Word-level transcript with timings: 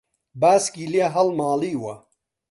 باسکی 0.41 0.85
لێ 0.93 1.05
هەڵماڵیوە 1.15 1.95